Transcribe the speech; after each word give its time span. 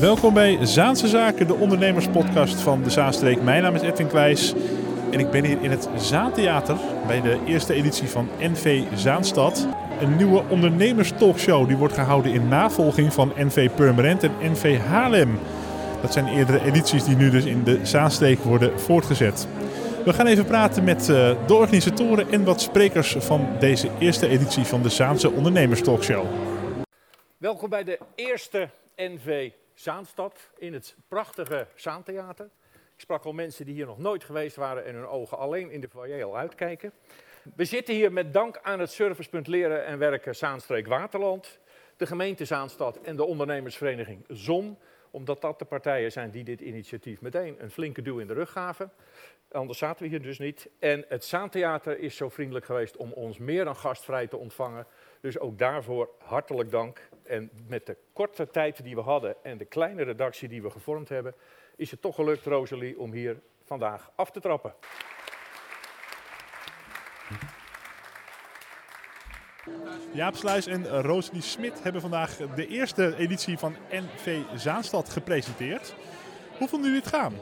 Welkom 0.00 0.34
bij 0.34 0.66
Zaanse 0.66 1.08
Zaken, 1.08 1.46
de 1.46 1.54
ondernemerspodcast 1.54 2.60
van 2.60 2.82
de 2.82 2.90
Zaanstreek. 2.90 3.42
Mijn 3.42 3.62
naam 3.62 3.74
is 3.74 3.80
Edwin 3.80 4.08
Kleijs 4.08 4.54
en 5.10 5.20
ik 5.20 5.30
ben 5.30 5.44
hier 5.44 5.62
in 5.62 5.70
het 5.70 5.88
Zaantheater 5.96 6.76
bij 7.06 7.20
de 7.20 7.38
eerste 7.46 7.74
editie 7.74 8.08
van 8.08 8.28
NV 8.38 8.82
Zaanstad. 8.94 9.66
Een 10.00 10.16
nieuwe 10.16 10.42
ondernemerstalkshow 10.48 11.66
die 11.66 11.76
wordt 11.76 11.94
gehouden 11.94 12.32
in 12.32 12.48
navolging 12.48 13.12
van 13.12 13.32
NV 13.36 13.70
Purmerend 13.70 14.22
en 14.22 14.32
NV 14.40 14.78
Haarlem. 14.78 15.38
Dat 16.00 16.12
zijn 16.12 16.26
eerdere 16.26 16.64
edities 16.64 17.04
die 17.04 17.16
nu 17.16 17.30
dus 17.30 17.44
in 17.44 17.64
de 17.64 17.86
Zaanstreek 17.86 18.38
worden 18.38 18.80
voortgezet. 18.80 19.48
We 20.04 20.12
gaan 20.12 20.26
even 20.26 20.44
praten 20.44 20.84
met 20.84 21.00
eh, 21.00 21.06
de 21.46 21.54
organisatoren 21.54 22.30
en 22.30 22.44
wat 22.44 22.60
sprekers 22.60 23.16
van 23.18 23.48
deze 23.58 23.88
eerste 23.98 24.28
editie 24.28 24.64
van 24.64 24.82
de 24.82 24.88
Zaanse 24.88 25.30
Ondernemerstalkshow. 25.30 26.24
Welkom 27.38 27.70
bij 27.70 27.84
de 27.84 27.98
eerste 28.14 28.68
NV 28.96 29.50
Zaanstad 29.78 30.50
in 30.56 30.72
het 30.72 30.96
prachtige 31.08 31.66
Zaantheater. 31.74 32.50
Ik 32.72 33.00
sprak 33.00 33.24
al 33.24 33.32
mensen 33.32 33.64
die 33.64 33.74
hier 33.74 33.86
nog 33.86 33.98
nooit 33.98 34.24
geweest 34.24 34.56
waren 34.56 34.84
en 34.84 34.94
hun 34.94 35.06
ogen 35.06 35.38
alleen 35.38 35.70
in 35.70 35.80
de 35.80 35.88
foyer 35.88 36.24
al 36.24 36.36
uitkijken. 36.36 36.92
We 37.56 37.64
zitten 37.64 37.94
hier 37.94 38.12
met 38.12 38.32
dank 38.32 38.58
aan 38.62 38.80
het 38.80 38.90
servicepunt 38.90 39.46
Leren 39.46 39.84
en 39.84 39.98
Werken 39.98 40.36
Zaanstreek 40.36 40.86
Waterland, 40.86 41.58
de 41.96 42.06
gemeente 42.06 42.44
Zaanstad 42.44 43.00
en 43.00 43.16
de 43.16 43.24
ondernemersvereniging 43.24 44.24
ZON, 44.28 44.78
omdat 45.10 45.40
dat 45.40 45.58
de 45.58 45.64
partijen 45.64 46.12
zijn 46.12 46.30
die 46.30 46.44
dit 46.44 46.60
initiatief 46.60 47.20
meteen 47.20 47.56
een 47.58 47.70
flinke 47.70 48.02
duw 48.02 48.18
in 48.18 48.26
de 48.26 48.34
rug 48.34 48.50
gaven. 48.50 48.92
Anders 49.50 49.78
zaten 49.78 50.02
we 50.02 50.08
hier 50.08 50.22
dus 50.22 50.38
niet. 50.38 50.68
En 50.78 51.04
het 51.08 51.24
Zaantheater 51.24 51.98
is 51.98 52.16
zo 52.16 52.28
vriendelijk 52.28 52.64
geweest 52.64 52.96
om 52.96 53.12
ons 53.12 53.38
meer 53.38 53.64
dan 53.64 53.76
gastvrij 53.76 54.26
te 54.26 54.36
ontvangen. 54.36 54.86
Dus 55.20 55.38
ook 55.38 55.58
daarvoor 55.58 56.10
hartelijk 56.18 56.70
dank. 56.70 57.08
En 57.24 57.50
met 57.66 57.86
de 57.86 57.96
korte 58.12 58.50
tijd 58.50 58.82
die 58.82 58.94
we 58.94 59.00
hadden 59.00 59.36
en 59.42 59.58
de 59.58 59.64
kleine 59.64 60.02
redactie 60.02 60.48
die 60.48 60.62
we 60.62 60.70
gevormd 60.70 61.08
hebben, 61.08 61.34
is 61.76 61.90
het 61.90 62.00
toch 62.00 62.14
gelukt, 62.14 62.44
Rosalie, 62.44 62.98
om 62.98 63.12
hier 63.12 63.40
vandaag 63.64 64.10
af 64.14 64.30
te 64.30 64.40
trappen. 64.40 64.74
Jaap 70.12 70.36
Sluis 70.36 70.66
en 70.66 70.88
Rosalie 70.88 71.42
Smit 71.42 71.82
hebben 71.82 72.00
vandaag 72.00 72.36
de 72.54 72.66
eerste 72.66 73.16
editie 73.16 73.58
van 73.58 73.74
NV 73.90 74.38
Zaanstad 74.54 75.08
gepresenteerd. 75.08 75.94
Hoe 76.58 76.68
vonden 76.68 76.90
jullie 76.90 77.04
het 77.04 77.14
gaan? 77.14 77.32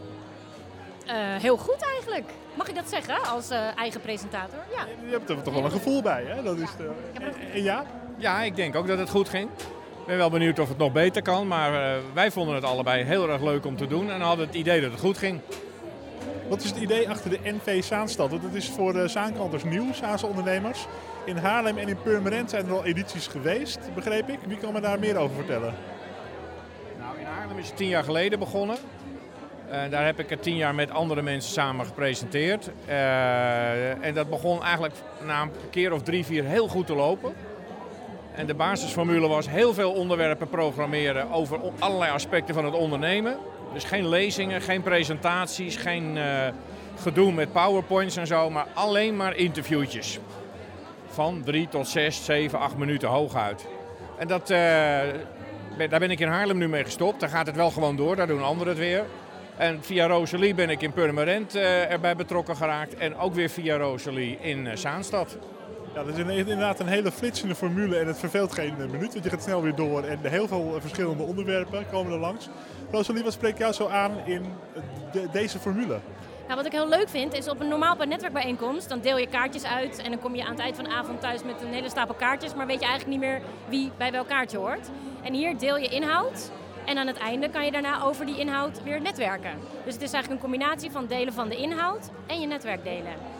Uh, 1.06 1.12
heel 1.42 1.56
goed 1.56 1.82
eigenlijk. 1.94 2.30
Mag 2.54 2.68
ik 2.68 2.74
dat 2.74 2.88
zeggen 2.88 3.22
als 3.22 3.50
uh, 3.50 3.78
eigen 3.78 4.00
presentator? 4.00 4.58
Ja. 4.76 4.86
Je 5.04 5.10
hebt 5.10 5.30
er 5.30 5.42
toch 5.42 5.54
wel 5.54 5.64
een 5.64 5.70
gevoel 5.70 6.02
bij, 6.02 6.24
hè? 6.24 6.42
Dat 6.42 6.58
is 6.58 6.70
de... 6.76 6.90
En 7.52 7.62
ja? 7.62 7.84
Ja, 8.16 8.42
ik 8.42 8.56
denk 8.56 8.74
ook 8.74 8.86
dat 8.86 8.98
het 8.98 9.10
goed 9.10 9.28
ging. 9.28 9.50
Ik 10.00 10.06
ben 10.06 10.16
wel 10.16 10.30
benieuwd 10.30 10.58
of 10.58 10.68
het 10.68 10.78
nog 10.78 10.92
beter 10.92 11.22
kan, 11.22 11.46
maar 11.46 11.72
uh, 11.72 12.02
wij 12.14 12.30
vonden 12.30 12.54
het 12.54 12.64
allebei 12.64 13.04
heel 13.04 13.28
erg 13.28 13.42
leuk 13.42 13.66
om 13.66 13.76
te 13.76 13.86
doen 13.86 14.10
en 14.10 14.20
hadden 14.20 14.46
het 14.46 14.54
idee 14.54 14.80
dat 14.80 14.90
het 14.90 15.00
goed 15.00 15.18
ging. 15.18 15.40
Wat 16.48 16.62
is 16.62 16.70
het 16.70 16.78
idee 16.78 17.08
achter 17.08 17.30
de 17.30 17.38
NV 17.42 17.84
Zaanstad? 17.84 18.30
Want 18.30 18.42
het 18.42 18.54
is 18.54 18.68
voor 18.68 18.92
de 18.92 19.08
Zaankanters 19.08 19.64
nieuw, 19.64 19.92
Zaanse 19.92 20.26
ondernemers. 20.26 20.86
In 21.26 21.36
Haarlem 21.36 21.78
en 21.78 21.88
in 21.88 21.96
Purmerend 22.02 22.50
zijn 22.50 22.66
er 22.66 22.72
al 22.72 22.84
edities 22.84 23.26
geweest, 23.26 23.78
begreep 23.94 24.28
ik. 24.28 24.38
Wie 24.46 24.56
kan 24.56 24.72
me 24.72 24.80
daar 24.80 24.98
meer 24.98 25.16
over 25.16 25.36
vertellen? 25.36 25.74
Nou, 26.98 27.18
in 27.18 27.24
Haarlem 27.24 27.58
is 27.58 27.66
het 27.66 27.76
tien 27.76 27.88
jaar 27.88 28.04
geleden 28.04 28.38
begonnen. 28.38 28.76
Uh, 29.66 29.72
daar 29.90 30.04
heb 30.04 30.18
ik 30.18 30.30
het 30.30 30.42
tien 30.42 30.56
jaar 30.56 30.74
met 30.74 30.90
andere 30.90 31.22
mensen 31.22 31.52
samen 31.52 31.86
gepresenteerd. 31.86 32.70
Uh, 32.88 34.04
en 34.04 34.14
dat 34.14 34.30
begon 34.30 34.62
eigenlijk 34.62 34.94
na 35.26 35.42
een 35.42 35.50
keer 35.70 35.92
of 35.92 36.02
drie, 36.02 36.24
vier 36.24 36.44
heel 36.44 36.68
goed 36.68 36.86
te 36.86 36.94
lopen. 36.94 37.34
En 38.34 38.46
de 38.46 38.54
basisformule 38.54 39.28
was 39.28 39.48
heel 39.48 39.74
veel 39.74 39.92
onderwerpen 39.92 40.48
programmeren 40.48 41.30
over 41.30 41.60
allerlei 41.78 42.12
aspecten 42.12 42.54
van 42.54 42.64
het 42.64 42.74
ondernemen. 42.74 43.36
Dus 43.72 43.84
geen 43.84 44.08
lezingen, 44.08 44.60
geen 44.62 44.82
presentaties, 44.82 45.76
geen 45.76 46.16
uh, 46.16 46.24
gedoe 47.00 47.32
met 47.32 47.52
powerpoints 47.52 48.16
en 48.16 48.26
zo, 48.26 48.50
maar 48.50 48.66
alleen 48.74 49.16
maar 49.16 49.36
interviewtjes. 49.36 50.18
Van 51.16 51.42
drie 51.44 51.68
tot 51.68 51.88
zes, 51.88 52.24
zeven, 52.24 52.58
acht 52.58 52.76
minuten 52.76 53.08
hooguit. 53.08 53.66
En 54.18 54.28
dat, 54.28 54.48
daar 54.48 56.00
ben 56.00 56.10
ik 56.10 56.20
in 56.20 56.28
Haarlem 56.28 56.58
nu 56.58 56.68
mee 56.68 56.84
gestopt. 56.84 57.20
Daar 57.20 57.28
gaat 57.28 57.46
het 57.46 57.56
wel 57.56 57.70
gewoon 57.70 57.96
door, 57.96 58.16
daar 58.16 58.26
doen 58.26 58.42
anderen 58.42 58.68
het 58.68 58.78
weer. 58.78 59.04
En 59.56 59.82
via 59.82 60.06
Rosalie 60.06 60.54
ben 60.54 60.70
ik 60.70 60.82
in 60.82 60.92
Purmerend 60.92 61.56
uh, 61.56 61.90
erbij 61.90 62.16
betrokken 62.16 62.56
geraakt. 62.56 62.94
En 62.94 63.16
ook 63.16 63.34
weer 63.34 63.48
via 63.48 63.76
Rosalie 63.76 64.38
in 64.40 64.66
uh, 64.66 64.76
Zaanstad. 64.76 65.36
Ja, 65.94 66.04
dat 66.04 66.18
is 66.18 66.18
inderdaad 66.18 66.80
een 66.80 66.86
hele 66.86 67.12
flitsende 67.12 67.54
formule 67.54 67.98
en 67.98 68.06
het 68.06 68.18
verveelt 68.18 68.52
geen 68.52 68.74
minuut. 68.76 69.12
Want 69.12 69.24
je 69.24 69.30
gaat 69.30 69.42
snel 69.42 69.62
weer 69.62 69.74
door 69.74 70.04
en 70.04 70.18
heel 70.22 70.48
veel 70.48 70.76
verschillende 70.80 71.22
onderwerpen 71.22 71.84
komen 71.90 72.12
er 72.12 72.18
langs. 72.18 72.48
Rosalie, 72.90 73.22
wat 73.22 73.32
spreekt 73.32 73.58
jou 73.58 73.72
zo 73.72 73.88
aan 73.88 74.12
in 74.24 74.44
de, 75.12 75.28
deze 75.32 75.58
formule? 75.58 75.98
Nou, 76.46 76.58
wat 76.58 76.66
ik 76.66 76.72
heel 76.72 76.88
leuk 76.88 77.08
vind 77.08 77.32
is 77.32 77.48
op 77.48 77.60
een 77.60 77.68
normaal 77.68 77.96
netwerkbijeenkomst, 77.96 78.88
dan 78.88 79.00
deel 79.00 79.18
je 79.18 79.26
kaartjes 79.26 79.64
uit 79.64 79.98
en 79.98 80.10
dan 80.10 80.20
kom 80.20 80.34
je 80.34 80.44
aan 80.44 80.50
het 80.50 80.60
eind 80.60 80.76
van 80.76 80.84
de 80.84 80.90
avond 80.90 81.20
thuis 81.20 81.42
met 81.42 81.62
een 81.62 81.72
hele 81.72 81.88
stapel 81.88 82.14
kaartjes, 82.14 82.54
maar 82.54 82.66
weet 82.66 82.80
je 82.80 82.86
eigenlijk 82.86 83.18
niet 83.18 83.28
meer 83.28 83.42
wie 83.68 83.90
bij 83.96 84.12
welk 84.12 84.28
kaartje 84.28 84.58
hoort. 84.58 84.88
En 85.22 85.32
hier 85.32 85.58
deel 85.58 85.76
je 85.76 85.88
inhoud 85.88 86.50
en 86.84 86.98
aan 86.98 87.06
het 87.06 87.18
einde 87.18 87.50
kan 87.50 87.64
je 87.64 87.70
daarna 87.70 88.02
over 88.02 88.26
die 88.26 88.38
inhoud 88.38 88.82
weer 88.82 89.00
netwerken. 89.00 89.58
Dus 89.84 89.94
het 89.94 90.02
is 90.02 90.12
eigenlijk 90.12 90.42
een 90.42 90.50
combinatie 90.50 90.90
van 90.90 91.06
delen 91.06 91.32
van 91.32 91.48
de 91.48 91.56
inhoud 91.56 92.10
en 92.26 92.40
je 92.40 92.46
netwerk 92.46 92.84
delen. 92.84 93.35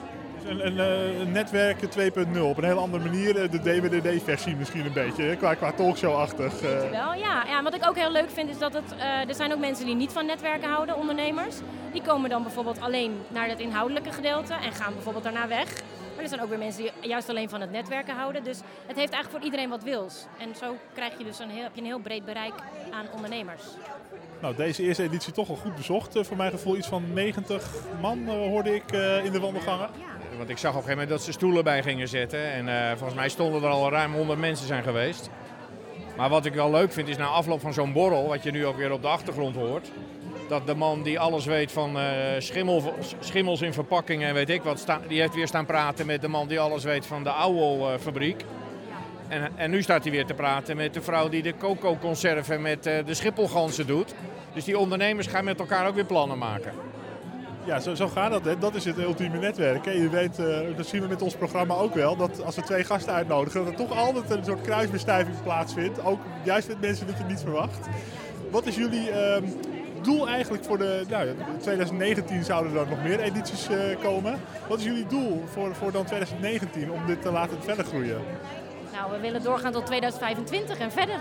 Een, 0.48 0.66
een, 0.66 0.78
eh, 0.78 1.26
netwerk 1.26 1.78
2.0 1.78 2.40
op 2.40 2.58
een 2.58 2.64
hele 2.64 2.80
andere 2.80 3.04
manier, 3.04 3.42
eh, 3.42 3.50
de 3.50 3.60
DWDD-versie 3.60 4.56
misschien 4.56 4.86
een 4.86 4.92
beetje, 4.92 5.36
qua, 5.36 5.54
qua 5.54 5.72
talkshow-achtig. 5.72 6.62
Uh. 6.62 6.90
Wel, 6.90 7.14
ja. 7.14 7.44
ja. 7.46 7.62
Wat 7.62 7.74
ik 7.74 7.88
ook 7.88 7.96
heel 7.96 8.12
leuk 8.12 8.30
vind 8.30 8.50
is 8.50 8.58
dat 8.58 8.72
het, 8.72 8.94
er 9.28 9.34
zijn 9.34 9.52
ook 9.52 9.58
mensen 9.58 9.86
die 9.86 9.94
niet 9.94 10.12
van 10.12 10.26
netwerken 10.26 10.68
houden, 10.68 10.96
ondernemers. 10.96 11.56
Die 11.92 12.02
komen 12.02 12.30
dan 12.30 12.42
bijvoorbeeld 12.42 12.80
alleen 12.80 13.18
naar 13.28 13.48
het 13.48 13.60
inhoudelijke 13.60 14.12
gedeelte 14.12 14.54
en 14.54 14.72
gaan 14.72 14.92
bijvoorbeeld 14.94 15.24
daarna 15.24 15.48
weg. 15.48 15.68
Maar 16.16 16.24
er 16.24 16.30
zijn 16.30 16.42
ook 16.42 16.48
weer 16.48 16.58
mensen 16.58 16.82
die 16.82 17.08
juist 17.08 17.28
alleen 17.28 17.48
van 17.48 17.60
het 17.60 17.70
netwerken 17.70 18.14
houden. 18.14 18.44
Dus 18.44 18.56
het 18.86 18.96
heeft 18.96 19.12
eigenlijk 19.12 19.30
voor 19.30 19.44
iedereen 19.44 19.68
wat 19.68 19.82
wils. 19.82 20.26
En 20.38 20.54
zo 20.54 20.76
krijg 20.94 21.18
je 21.18 21.24
dus 21.24 21.38
een 21.38 21.50
heel, 21.50 21.62
heb 21.62 21.74
je 21.74 21.80
een 21.80 21.86
heel 21.86 21.98
breed 21.98 22.24
bereik 22.24 22.54
aan 22.90 23.06
ondernemers. 23.14 23.62
Nou, 24.40 24.54
deze 24.54 24.82
eerste 24.82 25.02
editie 25.02 25.32
toch 25.32 25.48
al 25.48 25.56
goed 25.56 25.74
bezocht. 25.74 26.18
voor 26.26 26.36
mijn 26.36 26.50
gevoel 26.50 26.76
iets 26.76 26.88
van 26.88 27.12
90 27.12 27.70
man 28.00 28.28
hoorde 28.28 28.74
ik 28.74 28.92
in 29.24 29.32
de 29.32 29.40
wandelgangen. 29.40 29.88
Ja. 29.98 30.36
Want 30.36 30.48
ik 30.48 30.58
zag 30.58 30.70
op 30.70 30.76
een 30.76 30.82
gegeven 30.82 31.02
moment 31.02 31.08
dat 31.08 31.22
ze 31.22 31.32
stoelen 31.32 31.64
bij 31.64 31.82
gingen 31.82 32.08
zetten. 32.08 32.52
En 32.52 32.66
uh, 32.66 32.88
volgens 32.88 33.14
mij 33.14 33.28
stonden 33.28 33.62
er 33.62 33.68
al 33.68 33.90
ruim 33.90 34.14
100 34.14 34.38
mensen 34.38 34.66
zijn 34.66 34.82
geweest. 34.82 35.30
Maar 36.16 36.28
wat 36.28 36.44
ik 36.44 36.54
wel 36.54 36.70
leuk 36.70 36.92
vind 36.92 37.08
is 37.08 37.16
na 37.16 37.26
afloop 37.26 37.60
van 37.60 37.72
zo'n 37.72 37.92
borrel, 37.92 38.28
wat 38.28 38.42
je 38.42 38.50
nu 38.50 38.66
ook 38.66 38.76
weer 38.76 38.92
op 38.92 39.02
de 39.02 39.08
achtergrond 39.08 39.56
hoort 39.56 39.90
dat 40.48 40.66
de 40.66 40.74
man 40.74 41.02
die 41.02 41.18
alles 41.18 41.44
weet 41.44 41.72
van 41.72 41.96
uh, 41.96 42.02
schimmel, 42.38 42.94
schimmels 43.18 43.60
in 43.60 43.72
verpakkingen 43.72 44.28
en 44.28 44.34
weet 44.34 44.50
ik 44.50 44.62
wat, 44.62 44.78
sta, 44.78 45.00
die 45.08 45.20
heeft 45.20 45.34
weer 45.34 45.46
staan 45.46 45.66
praten 45.66 46.06
met 46.06 46.20
de 46.20 46.28
man 46.28 46.48
die 46.48 46.60
alles 46.60 46.84
weet 46.84 47.06
van 47.06 47.22
de 47.22 47.28
Auwol-fabriek. 47.28 48.44
En, 49.28 49.50
en, 49.56 49.70
nu 49.70 49.82
staat 49.82 50.02
hij 50.02 50.12
weer 50.12 50.26
te 50.26 50.34
praten 50.34 50.76
met 50.76 50.94
de 50.94 51.02
vrouw 51.02 51.28
die 51.28 51.42
de 51.42 51.54
coco-conserven 51.58 52.62
met 52.62 52.86
uh, 52.86 52.94
de 53.06 53.14
schipholgansen 53.14 53.86
doet. 53.86 54.14
Dus 54.54 54.64
die 54.64 54.78
ondernemers 54.78 55.26
gaan 55.26 55.44
met 55.44 55.58
elkaar 55.58 55.86
ook 55.86 55.94
weer 55.94 56.04
plannen 56.04 56.38
maken. 56.38 56.72
Ja, 57.64 57.80
zo, 57.80 57.94
zo 57.94 58.08
gaat 58.08 58.30
dat. 58.30 58.44
Hè. 58.44 58.58
Dat 58.58 58.74
is 58.74 58.84
het 58.84 58.98
ultieme 58.98 59.38
netwerk. 59.38 59.84
Hè. 59.84 59.90
Je 59.90 60.08
weet, 60.08 60.36
dat 60.76 60.86
zien 60.86 61.00
we 61.00 61.08
met 61.08 61.22
ons 61.22 61.34
programma 61.34 61.74
ook 61.74 61.94
wel, 61.94 62.16
dat 62.16 62.44
als 62.44 62.56
we 62.56 62.62
twee 62.62 62.84
gasten 62.84 63.12
uitnodigen, 63.12 63.64
dat 63.64 63.72
er 63.72 63.86
toch 63.86 63.98
altijd 63.98 64.30
een 64.30 64.44
soort 64.44 64.60
kruisbestuiving 64.60 65.42
plaatsvindt. 65.42 66.04
Ook 66.04 66.20
juist 66.42 66.68
met 66.68 66.80
mensen 66.80 67.06
dat 67.06 67.18
je 67.18 67.24
niet 67.24 67.40
verwacht. 67.40 67.88
Wat 68.50 68.66
is 68.66 68.76
jullie 68.76 69.10
uh, 69.10 69.36
doel 70.06 70.28
eigenlijk 70.28 70.64
voor 70.64 70.78
de... 70.78 71.04
Nou, 71.08 71.28
2019 71.60 72.44
zouden 72.44 72.76
er 72.76 72.88
nog 72.88 73.02
meer 73.02 73.20
edities 73.20 73.70
uh, 73.70 73.76
komen. 74.02 74.40
Wat 74.68 74.78
is 74.78 74.84
jullie 74.84 75.06
doel 75.06 75.44
voor, 75.52 75.74
voor 75.74 75.92
dan 75.92 76.04
2019 76.04 76.92
om 76.92 77.06
dit 77.06 77.22
te 77.22 77.30
laten 77.30 77.62
verder 77.62 77.84
groeien? 77.84 78.20
Nou, 78.92 79.10
we 79.10 79.20
willen 79.20 79.42
doorgaan 79.42 79.72
tot 79.72 79.86
2025 79.86 80.78
en 80.78 80.92
verder. 80.92 81.20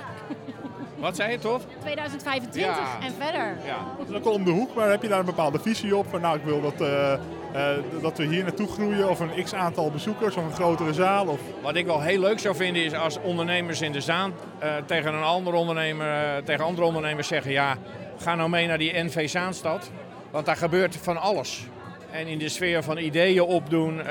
Wat 0.95 1.15
zei 1.15 1.31
je 1.31 1.39
toch? 1.39 1.61
2025 1.79 2.61
ja. 2.61 3.05
en 3.05 3.13
verder. 3.19 3.57
Ja. 3.65 3.77
Dat 3.97 4.09
is 4.09 4.15
ook 4.15 4.25
al 4.25 4.33
om 4.33 4.45
de 4.45 4.51
hoek, 4.51 4.75
maar 4.75 4.89
heb 4.89 5.01
je 5.01 5.07
daar 5.07 5.19
een 5.19 5.25
bepaalde 5.25 5.59
visie 5.59 5.95
op? 5.95 6.07
Van, 6.09 6.21
nou, 6.21 6.37
ik 6.37 6.43
wil 6.43 6.61
dat, 6.61 6.81
uh, 6.81 7.13
uh, 7.55 8.01
dat 8.01 8.17
we 8.17 8.25
hier 8.25 8.43
naartoe 8.43 8.67
groeien 8.67 9.09
of 9.09 9.19
een 9.19 9.43
x 9.43 9.53
aantal 9.53 9.91
bezoekers 9.91 10.35
of 10.35 10.43
een 10.45 10.53
grotere 10.53 10.93
zaal? 10.93 11.27
Of... 11.27 11.39
Wat 11.61 11.75
ik 11.75 11.85
wel 11.85 12.01
heel 12.01 12.19
leuk 12.19 12.39
zou 12.39 12.55
vinden 12.55 12.83
is 12.83 12.93
als 12.93 13.19
ondernemers 13.21 13.81
in 13.81 13.91
de 13.91 14.01
Zaan 14.01 14.33
uh, 14.63 14.69
tegen 14.85 15.13
een 15.13 15.23
ander 15.23 15.53
ondernemer, 15.53 16.43
tegen 16.43 16.65
andere 16.65 16.87
ondernemers 16.87 17.27
zeggen... 17.27 17.51
ja, 17.51 17.77
ga 18.17 18.35
nou 18.35 18.49
mee 18.49 18.67
naar 18.67 18.77
die 18.77 19.03
NV 19.03 19.29
Zaanstad, 19.29 19.91
want 20.31 20.45
daar 20.45 20.57
gebeurt 20.57 20.95
van 20.95 21.17
alles. 21.17 21.65
En 22.11 22.27
in 22.27 22.37
de 22.37 22.49
sfeer 22.49 22.83
van 22.83 22.97
ideeën 22.97 23.43
opdoen, 23.43 24.01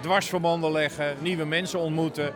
dwarsverbanden 0.00 0.72
leggen, 0.72 1.16
nieuwe 1.20 1.44
mensen 1.44 1.78
ontmoeten... 1.78 2.34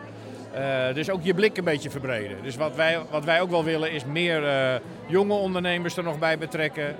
Uh, 0.55 0.93
dus 0.93 1.09
ook 1.09 1.23
je 1.23 1.33
blik 1.33 1.57
een 1.57 1.63
beetje 1.63 1.89
verbreden. 1.89 2.37
Dus 2.43 2.55
wat 2.55 2.75
wij, 2.75 2.99
wat 3.09 3.25
wij 3.25 3.41
ook 3.41 3.49
wel 3.49 3.63
willen 3.63 3.91
is 3.91 4.05
meer 4.05 4.43
uh, 4.43 4.75
jonge 5.07 5.33
ondernemers 5.33 5.97
er 5.97 6.03
nog 6.03 6.19
bij 6.19 6.37
betrekken. 6.37 6.95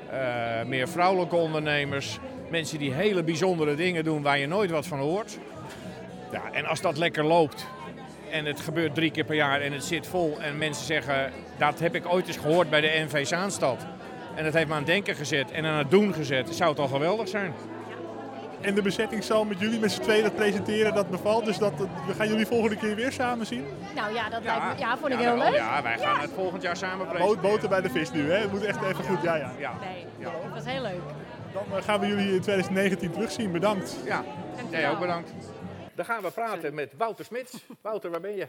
Meer 0.66 0.89
vrouwelijke 0.89 1.36
ondernemers. 1.36 2.19
Mensen 2.50 2.80
die 2.80 2.94
hele 2.94 3.24
bijzondere 3.24 3.75
dingen 3.75 4.04
doen 4.04 4.21
waar 4.21 4.38
je 4.38 4.48
nooit 4.48 4.71
wat 4.71 4.88
van 4.88 5.00
hoort. 5.00 5.38
Ja, 6.31 6.42
en 6.51 6.66
als 6.66 6.81
dat 6.81 6.98
lekker 6.98 7.25
loopt, 7.25 7.68
en 8.31 8.45
het 8.45 8.60
gebeurt 8.60 8.95
drie 8.95 9.12
keer 9.12 9.24
per 9.24 9.36
jaar 9.36 9.62
en 9.62 9.71
het 9.71 9.83
zit 9.83 10.07
vol. 10.07 10.38
En 10.39 10.57
mensen 10.57 10.86
zeggen, 10.86 11.31
dat 11.57 11.80
heb 11.80 11.95
ik 11.95 12.13
ooit 12.13 12.27
eens 12.27 12.38
gehoord 12.38 12.69
bij 12.69 12.81
de 12.81 13.06
NV 13.07 13.25
Zaanstad. 13.25 13.86
En 14.36 14.44
dat 14.44 14.54
heeft 14.54 14.68
me 14.68 14.72
aan 14.74 14.78
het 14.80 14.88
denken 14.88 15.16
gezet 15.16 15.52
en 15.52 15.66
aan 15.66 15.78
het 15.78 15.92
doen 15.92 16.14
gezet. 16.14 16.56
Zou 16.56 16.70
het 16.70 16.80
al 16.80 16.88
geweldig 16.88 17.28
zijn? 17.28 17.54
En 18.62 18.76
de 18.76 18.81
bezetting 18.81 19.24
zal 19.24 19.46
met 19.46 19.60
jullie 19.60 19.80
met 19.80 19.92
z'n 19.92 20.02
tweeën 20.02 20.24
dat 20.24 20.36
presenteren, 20.36 20.94
dat 20.94 21.10
bevalt. 21.10 21.46
Dus 21.46 21.58
dat, 21.58 21.74
we 22.08 22.14
gaan 22.18 22.28
jullie 22.28 22.46
volgende 22.46 22.76
keer 22.78 22.96
weer 22.96 23.12
samen 23.12 23.46
zien. 23.46 23.66
Nou 23.96 24.14
ja, 24.14 24.30
dat 24.30 24.44
lijkt 24.44 24.66
me, 24.74 24.78
ja, 24.80 24.98
vond 24.98 25.14
ik 25.14 25.20
heel 25.20 25.38
leuk. 25.38 25.54
Ja, 25.54 25.84
wij 25.84 25.98
gaan 26.00 26.20
het 26.20 26.31
volgend 26.31 26.62
jaar 26.62 26.78
samen 26.78 26.98
Boot, 26.98 27.10
presenteren. 27.10 27.42
boten 27.52 27.70
bij 27.70 27.81
de 27.81 27.90
vis 27.90 28.12
nu, 28.12 28.31
hè? 28.31 28.38
Het 28.38 28.52
moet 28.52 28.64
echt 28.64 28.84
even 28.84 29.04
goed, 29.04 29.22
ja, 29.22 29.36
ja. 29.36 29.52
Ja, 29.58 29.74
Nee, 29.80 30.06
Ja. 30.20 30.31
dat 30.44 30.52
was 30.54 30.66
heel 30.66 30.81
leuk. 30.81 31.00
Dan 31.54 31.64
eh, 31.78 31.84
gaan 31.84 32.00
we 32.00 32.08
jullie 32.08 32.34
in 32.34 32.42
2019 32.42 33.12
terugzien. 33.12 33.52
Bedankt. 33.52 33.96
ja. 34.06 34.24
Jij 34.72 34.90
ook 34.92 35.00
bedankt. 35.00 35.31
Dan 35.96 36.06
gaan 36.06 36.22
we 36.22 36.31
praten 36.31 36.74
met 36.74 36.94
Wouter 36.98 37.26
Smits. 37.26 37.66
Wouter, 37.81 38.10
waar 38.12 38.22
ben 38.22 38.36
je? 38.36 38.48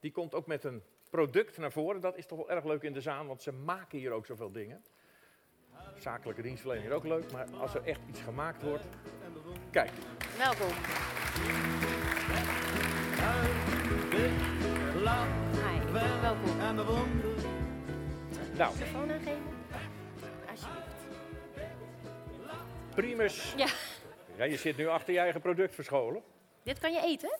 Die 0.00 0.10
komt 0.12 0.34
ook 0.34 0.46
met 0.46 0.64
een 0.64 0.82
product 1.10 1.58
naar 1.58 1.72
voren. 1.72 2.00
Dat 2.00 2.16
is 2.16 2.26
toch 2.26 2.38
wel 2.38 2.50
erg 2.50 2.64
leuk 2.64 2.82
in 2.82 2.92
de 2.92 3.00
zaan, 3.00 3.26
want 3.26 3.42
ze 3.42 3.52
maken 3.52 3.98
hier 3.98 4.10
ook 4.12 4.26
zoveel 4.26 4.52
dingen. 4.52 4.82
Zakelijke 5.98 6.42
dienstverlening 6.42 6.88
is 6.88 6.94
ook 6.94 7.04
leuk, 7.04 7.32
maar 7.32 7.46
als 7.60 7.74
er 7.74 7.84
echt 7.84 8.00
iets 8.08 8.20
gemaakt 8.20 8.62
wordt. 8.62 8.84
Kijk, 9.70 9.90
Welkom. 10.38 10.68
Hi, 15.52 15.92
welkom. 15.92 16.58
nou, 18.56 18.76
Telefoon 18.76 19.10
aangeven? 19.10 19.42
Alsjeblieft. 20.50 20.86
Primus. 22.94 23.54
Ja. 23.56 23.68
Ja, 24.36 24.44
je 24.44 24.56
zit 24.56 24.76
nu 24.76 24.86
achter 24.86 25.12
je 25.14 25.18
eigen 25.20 25.40
product 25.40 25.74
verscholen. 25.74 26.22
Dit 26.62 26.78
kan 26.78 26.92
je 26.92 27.00
eten? 27.00 27.38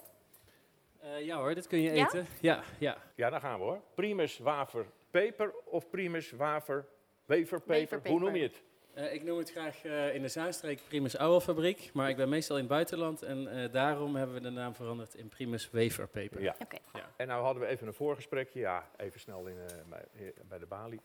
Eh, 1.17 1.25
ja 1.25 1.37
hoor, 1.39 1.55
dit 1.55 1.67
kun 1.67 1.81
je 1.81 1.93
Ja? 1.93 2.07
eten. 2.07 2.27
Ja, 2.41 2.63
ja. 2.79 2.97
Ja, 3.15 3.31
daar 3.31 3.41
gaan 3.41 3.59
we 3.59 3.65
hoor. 3.65 3.81
Primus 3.95 4.39
wafer 4.39 4.87
peper 5.11 5.55
of 5.65 5.91
Primus 5.91 6.31
wafer 6.31 6.87
weverpeper. 7.25 8.01
Hoe 8.07 8.21
noem 8.21 8.37
je 8.37 8.43
het? 8.43 8.63
Eh, 8.95 9.13
ik 9.13 9.23
noem 9.23 9.39
het 9.39 9.51
graag 9.51 9.85
eh, 9.85 10.15
in 10.15 10.23
de 10.23 10.29
Zaanstreek 10.29 10.81
Primus 10.89 11.17
Ouwelfabriek, 11.17 11.91
maar 11.93 12.09
ik 12.09 12.17
ben 12.17 12.29
meestal 12.29 12.57
in 12.57 12.63
het 12.63 12.73
buitenland 12.73 13.23
en 13.23 13.63
eh, 13.63 13.73
daarom 13.73 14.17
hebben 14.17 14.35
we 14.35 14.43
de 14.43 14.51
naam 14.51 14.75
veranderd 14.75 15.15
in 15.15 15.29
Primus 15.29 15.71
Weverpeper. 15.71 16.41
Ja. 16.43 16.55
Oké. 16.59 16.77
En 17.17 17.27
nou 17.27 17.43
hadden 17.45 17.63
we 17.63 17.69
even 17.69 17.87
een 17.87 17.95
voorgesprekje, 17.95 18.61
ja, 18.61 18.89
even 18.97 19.21
snel 19.21 19.47
in, 19.47 19.57
eh, 19.59 19.77
bij, 19.89 20.33
bij 20.49 20.59
de 20.59 20.67
balie. 20.67 21.01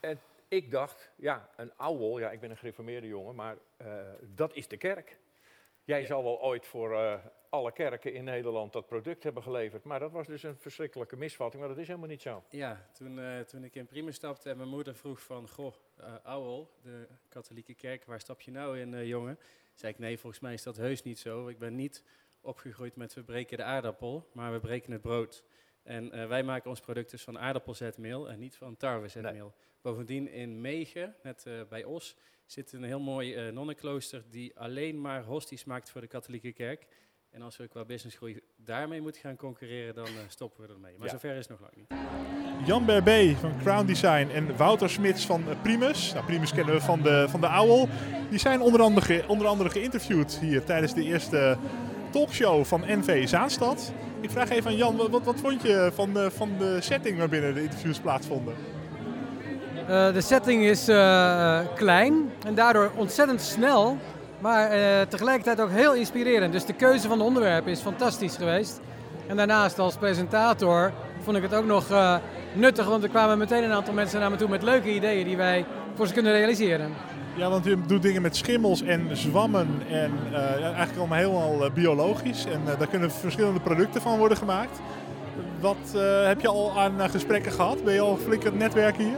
En 0.00 0.20
ik 0.48 0.70
dacht, 0.70 1.10
ja, 1.16 1.48
een 1.56 1.72
ouwel, 1.76 2.18
ja, 2.18 2.30
ik 2.30 2.40
ben 2.40 2.50
een 2.50 2.56
gereformeerde 2.56 3.06
jongen, 3.06 3.34
maar 3.34 3.56
eh, 3.76 3.86
dat 4.34 4.54
is 4.54 4.68
de 4.68 4.76
kerk. 4.76 5.16
Jij 5.84 6.04
zal 6.04 6.22
wel 6.22 6.42
ooit 6.42 6.66
voor 6.66 6.94
eh, 6.94 7.14
alle 7.48 7.72
kerken 7.72 8.12
in 8.12 8.24
Nederland 8.24 8.72
dat 8.72 8.86
product 8.86 9.22
hebben 9.22 9.42
geleverd, 9.42 9.84
maar 9.84 10.00
dat 10.00 10.12
was 10.12 10.26
dus 10.26 10.42
een 10.42 10.56
verschrikkelijke 10.56 11.16
misvatting, 11.16 11.60
maar 11.62 11.70
dat 11.70 11.80
is 11.80 11.86
helemaal 11.86 12.08
niet 12.08 12.22
zo. 12.22 12.44
Ja, 12.50 12.88
toen, 12.92 13.18
eh, 13.18 13.40
toen 13.40 13.64
ik 13.64 13.74
in 13.74 13.86
Primus 13.86 14.14
stapte 14.14 14.50
en 14.50 14.56
mijn 14.56 14.68
moeder 14.68 14.94
vroeg 14.94 15.22
van, 15.22 15.48
goh, 15.48 15.74
Ouwel, 16.22 16.70
de 16.82 17.08
katholieke 17.28 17.74
kerk, 17.74 18.04
waar 18.04 18.20
stap 18.20 18.40
je 18.40 18.50
nou 18.50 18.78
in, 18.78 18.94
eh, 18.94 19.06
jongen? 19.06 19.38
Zei 19.74 19.92
ik, 19.92 19.98
nee, 19.98 20.18
volgens 20.18 20.42
mij 20.42 20.52
is 20.52 20.62
dat 20.62 20.76
heus 20.76 21.02
niet 21.02 21.18
zo. 21.18 21.48
Ik 21.48 21.58
ben 21.58 21.74
niet 21.74 22.04
opgegroeid 22.40 22.96
met 22.96 23.14
we 23.14 23.22
breken 23.22 23.56
de 23.56 23.62
aardappel, 23.62 24.28
maar 24.32 24.52
we 24.52 24.60
breken 24.60 24.92
het 24.92 25.00
brood. 25.00 25.44
En 25.82 26.28
wij 26.28 26.42
maken 26.42 26.70
ons 26.70 26.80
product 26.80 27.10
dus 27.10 27.22
van 27.22 27.38
aardappelzetmeel 27.38 28.30
en 28.30 28.38
niet 28.38 28.56
van 28.56 28.76
tarwezetmeel. 28.76 29.54
Bovendien 29.80 30.28
in 30.28 30.60
Megen, 30.60 31.16
net 31.22 31.46
bij 31.68 31.84
Os, 31.84 32.16
zit 32.46 32.72
een 32.72 32.82
heel 32.82 33.00
mooi 33.00 33.50
nonnenklooster 33.50 34.24
die 34.30 34.58
alleen 34.58 35.00
maar 35.00 35.24
hosties 35.24 35.64
maakt 35.64 35.90
voor 35.90 36.00
de 36.00 36.06
katholieke 36.06 36.52
kerk. 36.52 36.86
En 37.30 37.42
als 37.42 37.56
we 37.56 37.68
qua 37.68 37.84
businessgroei 37.84 38.40
daarmee 38.56 39.00
moeten 39.00 39.20
gaan 39.20 39.36
concurreren, 39.36 39.94
dan 39.94 40.04
eh, 40.04 40.12
stoppen 40.28 40.66
we 40.66 40.72
ermee. 40.72 40.94
Maar 40.98 41.06
Ja. 41.06 41.12
zover 41.12 41.30
is 41.36 41.48
het 41.48 41.48
nog 41.48 41.60
lang 41.60 41.72
niet. 41.76 41.98
Jan 42.66 42.84
Berbé 42.84 43.34
van 43.40 43.52
Crown 43.62 43.86
Design 43.86 44.28
en 44.34 44.56
Wouter 44.56 44.90
Smits 44.90 45.26
van 45.26 45.42
eh, 45.48 45.54
Primus. 45.62 46.12
Nou, 46.12 46.24
Primus 46.26 46.52
kennen 46.52 46.74
we 46.74 46.80
van 46.80 47.02
de, 47.02 47.26
van 47.28 47.40
de 47.40 47.46
Owl. 47.46 47.86
Die 48.30 48.38
zijn 48.38 48.60
onder 48.60 48.80
andere, 48.82 49.06
ge- 49.06 49.24
onder 49.26 49.46
andere 49.46 49.70
geïnterviewd 49.70 50.38
hier 50.40 50.64
tijdens 50.64 50.94
de 50.94 51.02
eerste 51.02 51.56
talkshow 52.10 52.64
van 52.64 52.80
NV 52.86 53.28
Zaanstad. 53.28 53.92
Ik 54.20 54.30
vraag 54.30 54.48
even 54.50 54.70
aan 54.70 54.76
Jan, 54.76 54.96
wat, 54.96 55.22
wat, 55.24 55.40
vond 55.40 55.62
je 55.62 55.90
van 55.94 56.12
de, 56.14 56.30
van 56.30 56.50
de 56.58 56.80
setting 56.80 57.18
waarbinnen 57.18 57.54
de 57.54 57.62
interviews 57.62 57.98
plaatsvonden? 58.00 58.54
Eh, 59.88 60.12
de 60.12 60.20
setting 60.20 60.62
is 60.64 60.88
eh, 60.88 61.60
klein 61.74 62.30
en 62.46 62.54
daardoor 62.54 62.90
ontzettend 62.96 63.40
snel, 63.40 63.96
maar 64.40 64.70
eh, 64.70 65.00
tegelijkertijd 65.08 65.60
ook 65.60 65.70
heel 65.70 65.94
inspirerend. 65.94 66.52
Dus 66.52 66.64
de 66.64 66.72
keuze 66.72 67.08
van 67.08 67.18
de 67.18 67.24
onderwerpen 67.24 67.72
is 67.72 67.80
fantastisch 67.80 68.36
geweest. 68.36 68.80
En 69.26 69.36
daarnaast 69.36 69.78
als 69.78 69.96
presentator 69.96 70.92
vond 71.22 71.36
ik 71.36 71.42
het 71.42 71.54
ook 71.54 71.64
nog 71.64 71.90
eh, 71.90 72.16
nuttig, 72.52 72.86
want 72.86 73.02
er 73.02 73.08
kwamen 73.08 73.38
meteen 73.38 73.64
een 73.64 73.72
aantal 73.72 73.94
mensen 73.94 74.20
naar 74.20 74.30
me 74.30 74.36
toe 74.36 74.48
met 74.48 74.62
leuke 74.62 74.94
ideeën 74.94 75.24
die 75.24 75.36
wij 75.36 75.64
voor 75.94 76.06
ze 76.06 76.12
kunnen 76.12 76.32
realiseren. 76.32 76.92
Ja, 77.34 77.50
want 77.50 77.64
je 77.64 77.78
doet 77.86 78.02
dingen 78.02 78.22
met 78.22 78.36
schimmels 78.36 78.82
en 78.82 79.16
zwammen 79.16 79.82
en 79.90 80.12
eh, 80.32 80.62
eigenlijk 80.62 80.98
allemaal 80.98 81.18
helemaal 81.18 81.70
biologisch. 81.70 82.44
En 82.44 82.60
daar 82.78 82.88
kunnen 82.88 83.10
verschillende 83.10 83.60
producten 83.60 84.00
van 84.00 84.18
worden 84.18 84.36
gemaakt. 84.36 84.80
Wat 85.60 86.00
heb 86.24 86.40
je 86.40 86.48
al 86.48 86.80
aan 86.80 87.10
gesprekken 87.10 87.52
gehad? 87.52 87.84
Ben 87.84 87.94
je 87.94 88.00
al 88.00 88.16
flink 88.16 88.42
het 88.42 88.58
netwerken 88.58 89.04
hier? 89.04 89.16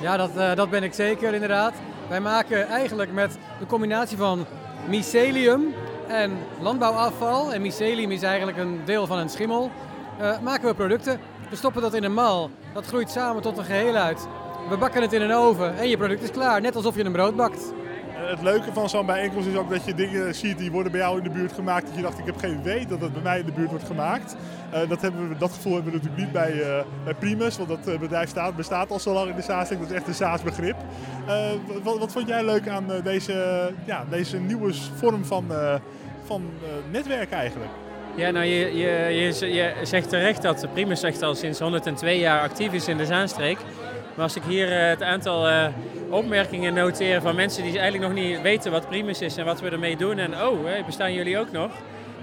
Ja, 0.00 0.16
dat, 0.16 0.56
dat 0.56 0.70
ben 0.70 0.82
ik 0.82 0.94
zeker 0.94 1.34
inderdaad. 1.34 1.74
Wij 2.08 2.20
maken 2.20 2.66
eigenlijk 2.68 3.12
met 3.12 3.38
de 3.58 3.66
combinatie 3.66 4.16
van 4.16 4.46
mycelium 4.88 5.74
en 6.08 6.38
landbouwafval, 6.60 7.52
en 7.52 7.62
mycelium 7.62 8.10
is 8.10 8.22
eigenlijk 8.22 8.58
een 8.58 8.80
deel 8.84 9.06
van 9.06 9.18
een 9.18 9.28
schimmel, 9.28 9.70
eh, 10.18 10.38
maken 10.40 10.68
we 10.68 10.74
producten. 10.74 11.20
We 11.50 11.56
stoppen 11.56 11.82
dat 11.82 11.94
in 11.94 12.04
een 12.04 12.14
mal, 12.14 12.50
dat 12.72 12.86
groeit 12.86 13.10
samen 13.10 13.42
tot 13.42 13.58
een 13.58 13.64
geheel 13.64 13.94
uit. 13.94 14.26
We 14.68 14.76
bakken 14.76 15.02
het 15.02 15.12
in 15.12 15.22
een 15.22 15.32
oven 15.32 15.78
en 15.78 15.88
je 15.88 15.96
product 15.96 16.22
is 16.22 16.30
klaar, 16.30 16.60
net 16.60 16.76
alsof 16.76 16.96
je 16.96 17.04
een 17.04 17.12
brood 17.12 17.36
bakt. 17.36 17.72
Het 18.26 18.42
leuke 18.42 18.72
van 18.72 18.88
zo'n 18.88 19.06
bijeenkomst 19.06 19.48
is 19.48 19.56
ook 19.56 19.70
dat 19.70 19.84
je 19.84 19.94
dingen 19.94 20.34
ziet 20.34 20.58
die 20.58 20.70
worden 20.70 20.92
bij 20.92 21.00
jou 21.00 21.18
in 21.18 21.24
de 21.24 21.30
buurt 21.30 21.52
gemaakt. 21.52 21.86
Dat 21.86 21.96
je 21.96 22.02
dacht, 22.02 22.18
ik 22.18 22.26
heb 22.26 22.36
geen 22.36 22.58
idee 22.58 22.86
dat 22.86 23.00
het 23.00 23.12
bij 23.12 23.22
mij 23.22 23.38
in 23.38 23.46
de 23.46 23.52
buurt 23.52 23.70
wordt 23.70 23.86
gemaakt. 23.86 24.36
Eh, 24.70 24.88
dat, 24.88 25.00
hebben 25.00 25.28
we, 25.28 25.36
dat 25.38 25.52
gevoel 25.52 25.74
hebben 25.74 25.92
we 25.92 25.98
natuurlijk 25.98 26.24
niet 26.24 26.32
bij, 26.32 26.62
eh, 26.62 27.14
Primus, 27.18 27.56
want 27.56 27.68
dat 27.68 27.86
eh, 27.86 27.98
bedrijf 27.98 28.28
staat, 28.28 28.56
bestaat 28.56 28.90
al 28.90 28.98
zo 28.98 29.12
lang 29.12 29.30
in 29.30 29.36
de 29.36 29.42
Zaanstreek. 29.42 29.78
Dat 29.78 29.90
is 29.90 29.96
echt 29.96 30.06
een 30.06 30.14
Saas-begrip. 30.14 30.76
Wat, 31.82 31.98
wat 31.98 32.12
vond 32.12 32.28
jij 32.28 32.44
leuk 32.44 32.68
aan 32.68 32.86
deze, 33.04 33.70
ja, 33.84 34.04
deze 34.10 34.38
nieuwe 34.38 34.74
vorm 34.74 35.24
van, 35.24 35.44
van 36.24 36.42
netwerk 36.90 37.30
eigenlijk? 37.30 37.70
Ja, 38.16 38.30
nou 38.30 38.44
je, 38.44 38.76
je, 38.76 38.88
je, 38.88 39.52
je 39.54 39.74
zegt 39.82 40.08
terecht 40.08 40.42
dat 40.42 40.66
Primus 40.72 41.02
echt 41.02 41.22
al 41.22 41.34
sinds 41.34 41.58
102 41.58 42.18
jaar 42.18 42.40
actief 42.40 42.72
is 42.72 42.88
in 42.88 42.96
de 42.96 43.06
Zaanstreek. 43.06 43.58
Maar 44.16 44.24
als 44.24 44.36
ik 44.36 44.42
hier 44.42 44.72
eh, 44.72 44.88
het 44.88 45.02
aantal 45.02 45.48
eh, 45.48 45.66
opmerkingen 46.10 46.74
noteer 46.74 47.20
van 47.20 47.34
mensen 47.34 47.62
die 47.62 47.78
eigenlijk 47.78 48.12
nog 48.12 48.24
niet 48.24 48.42
weten 48.42 48.70
wat 48.70 48.88
Primus 48.88 49.20
is 49.20 49.36
en 49.36 49.44
wat 49.44 49.60
we 49.60 49.70
ermee 49.70 49.96
doen. 49.96 50.18
En 50.18 50.34
oh, 50.34 50.86
bestaan 50.86 51.12
jullie 51.12 51.38
ook 51.38 51.52
nog? 51.52 51.70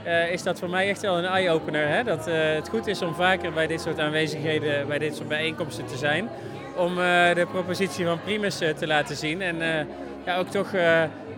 eh, 0.04 0.32
is 0.32 0.44
dat 0.44 0.60
voor 0.60 0.70
mij 0.70 0.90
echt 0.90 1.02
wel 1.02 1.18
een 1.18 1.26
eye-opener. 1.26 2.04
Dat 2.04 2.26
het 2.26 2.70
goed 2.70 2.88
is 2.88 3.02
om 3.02 3.16
vaker 3.16 3.54
bij 3.54 3.68
dit 3.68 3.82
soort 3.82 4.00
aanwezigheden, 4.00 4.88
bij 4.88 5.00
dit 5.00 5.16
soort 5.16 5.28
bijeenkomsten 5.28 5.86
te 5.86 5.98
zijn. 5.98 6.30
Om 6.78 6.96
de 6.96 7.48
propositie 7.52 8.06
van 8.06 8.22
Primus 8.22 8.58
te 8.58 8.88
laten 8.88 9.16
zien. 9.16 9.42
En 9.42 9.88
ja, 10.26 10.38
ook 10.38 10.48
toch 10.48 10.72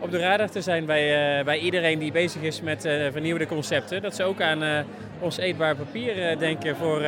op 0.05 0.11
de 0.11 0.19
radar 0.19 0.49
te 0.49 0.61
zijn 0.61 0.85
bij, 0.85 1.37
eh, 1.37 1.45
bij 1.45 1.59
iedereen 1.59 1.99
die 1.99 2.11
bezig 2.11 2.41
is 2.41 2.61
met 2.61 2.85
eh, 2.85 3.11
vernieuwde 3.11 3.45
concepten. 3.45 4.01
Dat 4.01 4.15
ze 4.15 4.23
ook 4.23 4.41
aan 4.41 4.63
eh, 4.63 4.79
ons 5.19 5.37
eetbaar 5.37 5.75
papier 5.75 6.39
denken 6.39 6.75
voor 6.75 6.99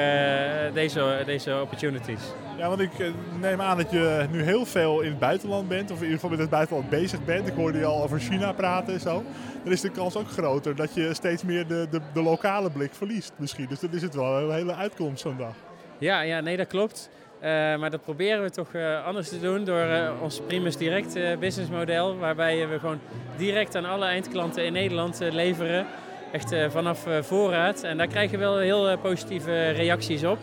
deze, 0.73 1.23
deze 1.25 1.61
opportunities. 1.61 2.19
Ja, 2.57 2.67
want 2.67 2.79
ik 2.79 2.91
neem 3.39 3.61
aan 3.61 3.77
dat 3.77 3.91
je 3.91 4.25
nu 4.31 4.41
heel 4.41 4.65
veel 4.65 5.01
in 5.01 5.09
het 5.09 5.19
buitenland 5.19 5.67
bent, 5.67 5.91
of 5.91 5.97
in 5.97 6.03
ieder 6.03 6.13
geval 6.13 6.29
met 6.29 6.39
het 6.39 6.49
buitenland 6.49 6.89
bezig 6.89 7.25
bent. 7.25 7.47
Ik 7.47 7.53
hoorde 7.53 7.77
je 7.77 7.85
al 7.85 8.03
over 8.03 8.19
China 8.19 8.51
praten 8.51 8.93
en 8.93 8.99
zo. 8.99 9.23
Dan 9.63 9.73
is 9.73 9.81
de 9.81 9.91
kans 9.91 10.15
ook 10.15 10.29
groter 10.29 10.75
dat 10.75 10.93
je 10.93 11.13
steeds 11.13 11.43
meer 11.43 11.67
de, 11.67 11.87
de, 11.91 12.01
de 12.13 12.21
lokale 12.21 12.71
blik 12.71 12.93
verliest 12.93 13.31
misschien. 13.35 13.65
Dus 13.69 13.79
dan 13.79 13.93
is 13.93 14.01
het 14.01 14.15
wel 14.15 14.41
een 14.41 14.53
hele 14.53 14.75
uitkomst 14.75 15.21
zo'n 15.21 15.37
dag. 15.37 15.55
Ja, 15.97 16.21
ja, 16.21 16.39
nee, 16.39 16.57
dat 16.57 16.67
klopt. 16.67 17.09
Eh, 17.39 17.50
maar 17.77 17.89
dat 17.89 18.03
proberen 18.03 18.44
we 18.44 18.50
toch 18.50 18.74
eh, 18.74 19.06
anders 19.06 19.29
te 19.29 19.39
doen 19.39 19.63
door 19.63 19.79
eh, 19.79 20.12
ons 20.22 20.41
Primus 20.48 20.77
Direct 20.77 21.39
businessmodel. 21.39 22.17
Waarbij 22.17 22.67
we 22.67 22.79
gewoon 22.79 23.00
direct 23.38 23.75
aan 23.75 23.86
alle 23.86 24.06
eindklanten 24.06 24.65
in 24.65 24.74
Nederland 24.74 25.20
leveren. 25.20 25.86
Echt 26.32 26.56
vanaf 26.70 27.06
voorraad. 27.22 27.84
En 27.84 27.98
daar 27.98 28.08
krijgen 28.08 28.39
we 28.39 28.46
wel 28.46 28.58
heel 28.58 28.98
positieve 28.98 29.70
reacties 29.70 30.24
op. 30.24 30.38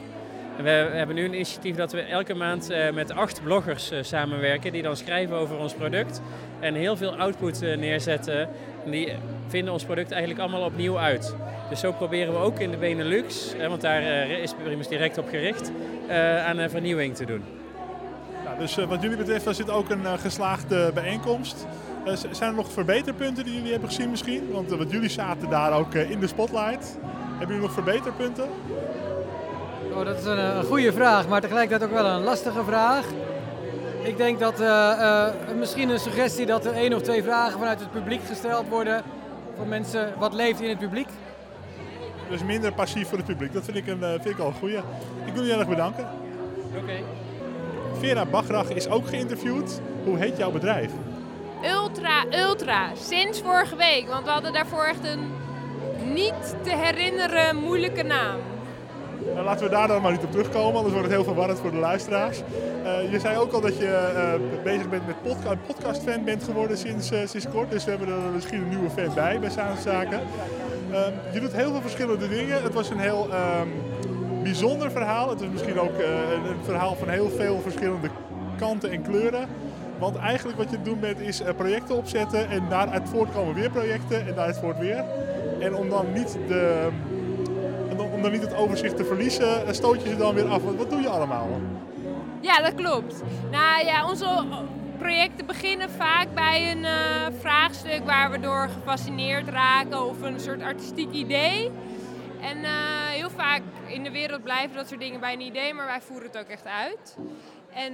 We 0.62 0.68
hebben 0.70 1.16
nu 1.16 1.24
een 1.24 1.34
initiatief 1.34 1.76
dat 1.76 1.92
we 1.92 2.00
elke 2.00 2.34
maand 2.34 2.72
met 2.94 3.10
acht 3.10 3.42
bloggers 3.42 3.92
samenwerken. 4.00 4.72
Die 4.72 4.82
dan 4.82 4.96
schrijven 4.96 5.36
over 5.36 5.56
ons 5.56 5.74
product. 5.74 6.20
En 6.60 6.74
heel 6.74 6.96
veel 6.96 7.16
output 7.16 7.60
neerzetten. 7.60 8.48
En 8.84 8.90
die 8.90 9.12
vinden 9.48 9.72
ons 9.72 9.84
product 9.84 10.10
eigenlijk 10.10 10.40
allemaal 10.40 10.64
opnieuw 10.64 10.98
uit. 10.98 11.34
Dus 11.68 11.80
zo 11.80 11.92
proberen 11.92 12.32
we 12.32 12.38
ook 12.38 12.58
in 12.58 12.70
de 12.70 12.76
Benelux, 12.76 13.52
hè, 13.56 13.68
want 13.68 13.80
daar 13.80 14.02
eh, 14.02 14.42
is 14.42 14.54
Primus 14.62 14.88
direct 14.88 15.18
op 15.18 15.28
gericht, 15.28 15.72
eh, 16.06 16.46
aan 16.46 16.58
een 16.58 16.70
vernieuwing 16.70 17.16
te 17.16 17.24
doen. 17.24 17.44
Ja, 18.44 18.54
dus 18.58 18.78
eh, 18.78 18.86
wat 18.86 19.02
jullie 19.02 19.16
betreft 19.16 19.44
was 19.44 19.56
dit 19.56 19.70
ook 19.70 19.90
een 19.90 20.18
geslaagde 20.18 20.90
bijeenkomst. 20.94 21.66
Zijn 22.30 22.50
er 22.50 22.56
nog 22.56 22.72
verbeterpunten 22.72 23.44
die 23.44 23.54
jullie 23.54 23.70
hebben 23.70 23.88
gezien 23.88 24.10
misschien? 24.10 24.50
Want 24.52 24.70
wat 24.70 24.90
jullie 24.90 25.08
zaten 25.08 25.50
daar 25.50 25.72
ook 25.72 25.94
in 25.94 26.20
de 26.20 26.26
spotlight. 26.26 26.98
Hebben 27.28 27.46
jullie 27.46 27.62
nog 27.62 27.72
verbeterpunten? 27.72 28.48
Oh, 29.92 30.04
dat 30.04 30.18
is 30.18 30.24
een, 30.24 30.38
een 30.38 30.64
goede 30.64 30.92
vraag, 30.92 31.28
maar 31.28 31.40
tegelijkertijd 31.40 31.90
ook 31.90 31.96
wel 31.96 32.06
een 32.06 32.22
lastige 32.22 32.64
vraag. 32.64 33.06
Ik 34.04 34.16
denk 34.16 34.38
dat 34.38 34.60
eh, 34.60 34.90
eh, 34.90 35.34
misschien 35.58 35.88
een 35.88 35.98
suggestie 35.98 36.46
dat 36.46 36.66
er 36.66 36.72
één 36.72 36.92
of 36.92 37.02
twee 37.02 37.22
vragen 37.22 37.58
vanuit 37.58 37.80
het 37.80 37.90
publiek 37.90 38.20
gesteld 38.24 38.68
worden. 38.68 39.02
Van 39.56 39.68
mensen, 39.68 40.14
wat 40.18 40.32
leeft 40.32 40.60
in 40.60 40.68
het 40.68 40.78
publiek? 40.78 41.08
Dus 42.28 42.42
minder 42.42 42.72
passief 42.72 43.08
voor 43.08 43.18
het 43.18 43.26
publiek. 43.26 43.52
Dat 43.52 43.64
vind 43.64 43.76
ik, 43.76 43.86
een, 43.86 44.02
eh, 44.02 44.10
vind 44.10 44.26
ik 44.26 44.38
al 44.38 44.46
een 44.46 44.54
goeie. 44.54 44.78
Ik 45.24 45.32
wil 45.32 45.42
je 45.42 45.50
heel 45.50 45.58
erg 45.58 45.68
bedanken. 45.68 46.08
Oké. 46.76 47.02
Vera 47.98 48.26
Bagrach 48.26 48.70
is 48.70 48.88
ook 48.88 49.08
geïnterviewd. 49.08 49.80
Hoe 50.04 50.18
heet 50.18 50.36
jouw 50.36 50.50
bedrijf? 50.50 50.90
Ultra, 51.64 52.24
ultra. 52.30 52.88
Sinds 52.94 53.40
vorige 53.40 53.76
week. 53.76 54.08
Want 54.08 54.24
we 54.24 54.30
hadden 54.30 54.52
daarvoor 54.52 54.84
echt 54.84 55.04
een 55.04 55.30
niet 56.12 56.56
te 56.62 56.76
herinneren 56.76 57.56
moeilijke 57.56 58.02
naam. 58.02 58.40
Nou, 59.32 59.44
laten 59.44 59.64
we 59.64 59.70
daar 59.70 59.88
dan 59.88 60.02
maar 60.02 60.12
niet 60.12 60.24
op 60.24 60.30
terugkomen, 60.30 60.74
anders 60.74 60.92
wordt 60.92 61.08
het 61.08 61.16
heel 61.16 61.24
verwarrend 61.24 61.58
voor 61.58 61.70
de 61.70 61.76
luisteraars. 61.76 62.42
Eh, 62.84 63.12
je 63.12 63.20
zei 63.20 63.36
ook 63.36 63.52
al 63.52 63.60
dat 63.60 63.76
je 63.78 63.86
eh, 63.86 64.62
bezig 64.62 64.88
bent 64.88 65.06
met 65.06 65.22
podca 65.22 65.54
podcast-fan 65.66 66.24
bent 66.24 66.44
geworden 66.44 66.78
sinds, 66.78 67.10
eh, 67.10 67.18
sinds 67.24 67.48
kort. 67.48 67.70
Dus 67.70 67.84
we 67.84 67.90
hebben 67.90 68.08
er 68.08 68.14
misschien 68.34 68.60
een 68.60 68.68
nieuwe 68.68 68.90
fan 68.90 69.14
bij, 69.14 69.40
bij 69.40 69.50
Zaken. 69.82 70.20
Ehm, 70.92 71.12
je 71.32 71.40
doet 71.40 71.52
heel 71.52 71.70
veel 71.70 71.80
verschillende 71.80 72.28
dingen. 72.28 72.62
Het 72.62 72.74
was 72.74 72.90
een 72.90 72.98
heel 72.98 73.28
ehm, 73.30 73.68
bijzonder 74.42 74.90
verhaal. 74.90 75.28
Het 75.28 75.40
is 75.40 75.48
misschien 75.48 75.80
ook 75.80 75.98
een, 75.98 76.50
een 76.50 76.64
verhaal 76.64 76.94
van 76.94 77.08
heel 77.08 77.30
veel 77.30 77.60
verschillende 77.60 78.08
kanten 78.58 78.90
en 78.90 79.02
kleuren. 79.02 79.48
Want 79.98 80.16
eigenlijk 80.16 80.58
wat 80.58 80.70
je 80.70 80.82
doen 80.82 81.00
bent 81.00 81.20
is 81.20 81.42
projecten 81.56 81.96
opzetten 81.96 82.50
en 82.50 82.62
daaruit 82.68 83.08
voortkomen 83.08 83.54
weer 83.54 83.70
projecten 83.70 84.26
en 84.26 84.34
daaruit 84.34 84.58
voort 84.58 84.78
weer. 84.78 85.04
En 85.58 85.74
om 85.74 85.88
dan 85.88 86.06
niet 86.12 86.38
de 86.48 86.88
dan 88.24 88.32
niet 88.32 88.42
het 88.42 88.54
overzicht 88.54 88.96
te 88.96 89.04
verliezen, 89.04 89.74
stoot 89.74 90.02
je 90.02 90.08
ze 90.08 90.16
dan 90.16 90.34
weer 90.34 90.48
af. 90.48 90.62
Wat, 90.62 90.90
doe 90.90 91.00
je 91.00 91.08
allemaal? 91.08 91.60
Ja, 92.40 92.60
dat 92.60 92.74
klopt. 92.74 93.22
Nou 93.50 93.84
ja, 93.84 94.08
onze 94.08 94.44
projecten 94.98 95.46
beginnen 95.46 95.90
vaak 95.90 96.26
bij 96.34 96.70
een 96.70 96.82
uh, 96.82 96.90
vraagstuk 97.40 98.04
waar 98.04 98.30
we 98.30 98.40
door 98.40 98.68
gefascineerd 98.68 99.48
raken 99.48 100.08
of 100.08 100.22
een 100.22 100.40
soort 100.40 100.62
artistiek 100.62 101.10
idee. 101.10 101.70
En 102.40 102.58
uh, 102.58 102.70
heel 103.08 103.30
vaak 103.30 103.62
in 103.86 104.02
de 104.02 104.10
wereld 104.10 104.42
blijven 104.42 104.76
dat 104.76 104.88
soort 104.88 105.00
dingen 105.00 105.20
bij 105.20 105.32
een 105.32 105.40
idee, 105.40 105.74
maar 105.74 105.86
wij 105.86 106.00
voeren 106.00 106.26
het 106.26 106.38
ook 106.38 106.48
echt 106.48 106.66
uit. 106.66 107.16
En 107.72 107.92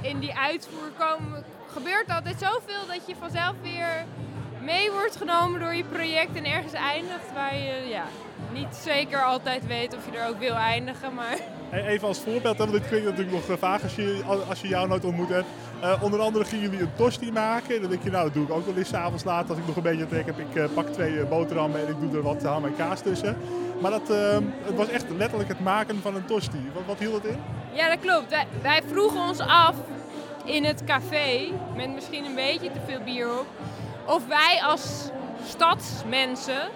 in 0.00 0.18
die 0.18 0.34
uitvoer 0.34 0.90
gebeurt 1.72 2.10
altijd 2.10 2.40
zoveel 2.40 2.86
dat 2.86 3.06
je 3.06 3.14
vanzelf 3.16 3.54
weer 3.62 4.04
mee 4.74 4.90
wordt 4.90 5.16
genomen 5.16 5.60
door 5.60 5.74
je 5.74 5.84
project 5.84 6.36
en 6.36 6.44
ergens 6.44 6.72
eindigt 6.72 7.32
waar 7.34 7.56
je 7.56 7.88
ja, 7.88 8.04
niet 8.52 8.74
zeker 8.84 9.22
altijd 9.22 9.66
weet 9.66 9.94
of 9.94 10.00
je 10.10 10.18
er 10.18 10.28
ook 10.28 10.38
wil 10.38 10.54
eindigen. 10.54 11.14
Maar... 11.14 11.38
Even 11.92 12.08
als 12.08 12.18
voorbeeld, 12.18 12.56
want 12.56 12.72
dit 12.72 12.86
klinkt 12.86 13.06
natuurlijk 13.06 13.36
nog 13.36 13.48
eh, 13.48 13.56
vaag 13.58 13.82
als 13.82 13.94
je, 13.94 14.22
als 14.48 14.60
je 14.60 14.68
jou 14.68 14.88
nooit 14.88 15.04
ontmoet 15.04 15.28
hebt. 15.28 15.46
Uh, 15.82 16.02
onder 16.02 16.20
andere 16.20 16.44
gingen 16.44 16.70
jullie 16.70 16.80
een 16.80 16.94
tosti 16.96 17.32
maken. 17.32 17.74
En 17.74 17.80
dan 17.80 17.90
denk 17.90 18.02
je, 18.02 18.10
nou 18.10 18.24
dat 18.24 18.34
doe 18.34 18.44
ik 18.44 18.50
ook 18.50 18.66
wel 18.66 18.76
eens 18.76 18.94
avonds 18.94 19.24
laat. 19.24 19.48
Als 19.48 19.58
ik 19.58 19.66
nog 19.66 19.76
een 19.76 19.82
beetje 19.82 20.06
trek 20.06 20.26
heb, 20.26 20.38
ik 20.38 20.54
uh, 20.54 20.64
pak 20.74 20.88
twee 20.88 21.24
boterhammen 21.24 21.80
en 21.80 21.88
ik 21.88 22.00
doe 22.00 22.16
er 22.16 22.22
wat 22.22 22.42
ham 22.42 22.64
en 22.64 22.76
kaas 22.76 23.00
tussen. 23.00 23.36
Maar 23.80 23.90
dat, 23.90 24.10
ehm, 24.10 24.42
het 24.62 24.74
was 24.74 24.88
echt 24.88 25.04
letterlijk 25.16 25.48
het 25.48 25.60
maken 25.60 26.00
van 26.02 26.14
een 26.14 26.24
tosti. 26.24 26.70
Wat, 26.74 26.82
wat 26.86 26.98
hield 26.98 27.14
het 27.14 27.24
in? 27.24 27.38
Ja, 27.72 27.88
dat 27.88 28.00
klopt. 28.00 28.30
Wij, 28.30 28.46
wij 28.62 28.82
vroegen 28.86 29.20
ons 29.20 29.38
af 29.38 29.74
in 30.44 30.64
het 30.64 30.84
café, 30.84 31.48
met 31.76 31.94
misschien 31.94 32.24
een 32.24 32.34
beetje 32.34 32.72
te 32.72 32.80
veel 32.86 33.00
bier 33.04 33.38
op, 33.38 33.46
of 34.08 34.26
wij 34.26 34.60
als 34.64 35.10
stadsmensen 35.44 36.68